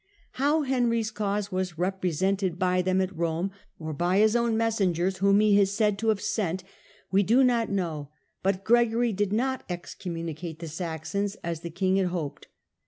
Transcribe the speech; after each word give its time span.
How 0.31 0.63
Henry's 0.63 1.11
cause 1.11 1.51
was 1.51 1.77
represented 1.77 2.57
by 2.57 2.81
them 2.81 3.01
at 3.01 3.11
Eome, 3.15 3.51
or 3.77 3.93
by 3.93 4.17
his 4.17 4.35
own 4.35 4.57
messengers 4.57 5.17
whom 5.17 5.41
he 5.41 5.59
is 5.61 5.71
said 5.75 5.99
to 5.99 6.07
have 6.07 6.19
sent, 6.21 6.63
we 7.11 7.21
do 7.21 7.43
not 7.43 7.69
know, 7.69 8.09
but 8.41 8.63
Gregory 8.63 9.13
did 9.13 9.31
not 9.31 9.63
excom 9.69 10.13
municate 10.13 10.57
the 10.57 10.67
Saxons, 10.67 11.35
as 11.43 11.59
the 11.59 11.69
king 11.69 11.97
had 11.97 12.07
hoped. 12.07 12.47